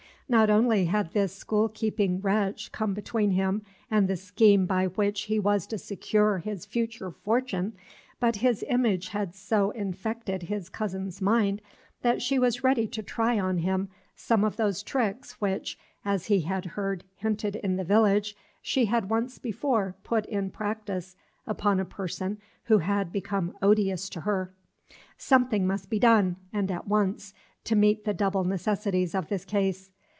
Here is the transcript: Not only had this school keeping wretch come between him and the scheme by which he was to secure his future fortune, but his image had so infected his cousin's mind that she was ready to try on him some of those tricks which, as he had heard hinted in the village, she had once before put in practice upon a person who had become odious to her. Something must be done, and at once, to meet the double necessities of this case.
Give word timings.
Not 0.29 0.49
only 0.49 0.85
had 0.85 1.11
this 1.11 1.35
school 1.35 1.67
keeping 1.67 2.21
wretch 2.21 2.71
come 2.71 2.93
between 2.93 3.31
him 3.31 3.63
and 3.89 4.07
the 4.07 4.15
scheme 4.15 4.65
by 4.65 4.85
which 4.85 5.23
he 5.23 5.37
was 5.39 5.67
to 5.67 5.77
secure 5.77 6.37
his 6.37 6.65
future 6.65 7.11
fortune, 7.11 7.73
but 8.21 8.37
his 8.37 8.63
image 8.69 9.09
had 9.09 9.35
so 9.35 9.71
infected 9.71 10.43
his 10.43 10.69
cousin's 10.69 11.21
mind 11.21 11.61
that 12.01 12.21
she 12.21 12.39
was 12.39 12.63
ready 12.63 12.87
to 12.87 13.03
try 13.03 13.37
on 13.37 13.57
him 13.57 13.89
some 14.15 14.45
of 14.45 14.55
those 14.55 14.81
tricks 14.83 15.41
which, 15.41 15.77
as 16.05 16.27
he 16.27 16.39
had 16.39 16.63
heard 16.63 17.03
hinted 17.17 17.57
in 17.57 17.75
the 17.75 17.83
village, 17.83 18.33
she 18.61 18.85
had 18.85 19.09
once 19.09 19.37
before 19.37 19.97
put 20.05 20.25
in 20.27 20.49
practice 20.49 21.17
upon 21.45 21.77
a 21.77 21.83
person 21.83 22.37
who 22.63 22.77
had 22.77 23.11
become 23.11 23.53
odious 23.61 24.07
to 24.07 24.21
her. 24.21 24.53
Something 25.17 25.67
must 25.67 25.89
be 25.89 25.99
done, 25.99 26.37
and 26.53 26.71
at 26.71 26.87
once, 26.87 27.33
to 27.65 27.75
meet 27.75 28.05
the 28.05 28.13
double 28.13 28.45
necessities 28.45 29.13
of 29.13 29.27
this 29.27 29.43
case. 29.43 29.89